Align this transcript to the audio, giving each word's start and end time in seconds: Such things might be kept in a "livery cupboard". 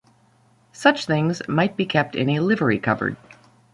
Such 0.73 1.05
things 1.05 1.47
might 1.47 1.77
be 1.77 1.85
kept 1.85 2.15
in 2.15 2.27
a 2.31 2.39
"livery 2.39 2.79
cupboard". 2.79 3.17